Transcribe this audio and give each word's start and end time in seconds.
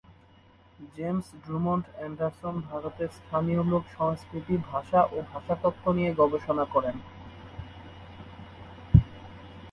James 0.95 1.27
Drummond 1.43 1.85
Anderson 1.91 2.55
ভারতে 2.69 3.03
স্থানীয় 3.17 3.61
লোক-সংস্কৃতি, 3.71 4.55
ভাষা 4.71 5.01
ও 5.11 5.17
ভাষাতত্ত্ব 5.31 5.85
নিয়ে 5.97 6.11
গবেষণা 6.19 6.65
করেন। 6.73 6.95